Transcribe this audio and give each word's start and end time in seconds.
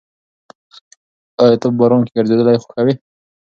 ایا 1.41 1.55
ته 1.61 1.67
په 1.71 1.75
باران 1.79 2.01
کې 2.05 2.15
ګرځېدل 2.17 2.47
خوښوې؟ 2.63 2.93